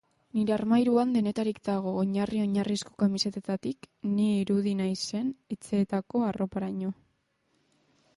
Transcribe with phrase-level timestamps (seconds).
[0.35, 6.91] Nire armairuan denetarik dago, oinarri-oinarrizko kamisetetatik ni irudi naizen etxeetako arroparaino.